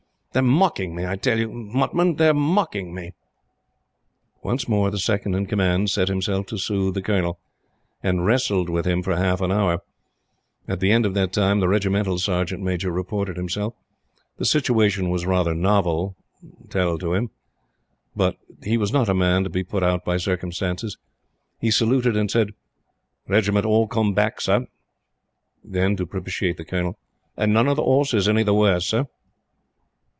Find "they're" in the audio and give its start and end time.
0.33-0.41, 2.15-2.33